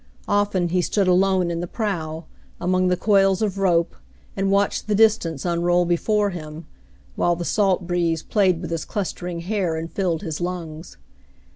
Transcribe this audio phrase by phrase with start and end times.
[0.27, 2.25] Often he stood alone in the prow,
[2.59, 3.95] among the coils of rope,
[4.35, 6.65] and watched the distance unroll before him,
[7.15, 10.97] while the salt breeze played with his clustering hair and filled his lungs.